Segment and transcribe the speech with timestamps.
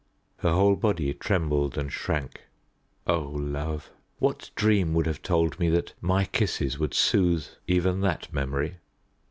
[0.37, 2.45] Her whole body trembled and shrank.
[3.05, 8.33] O love, what dream would have told me that my kisses would soothe even that
[8.33, 8.77] memory?